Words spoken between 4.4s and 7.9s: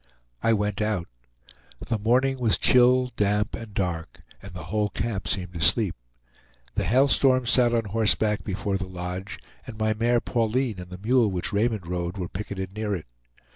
and the whole camp seemed asleep. The Hail Storm sat on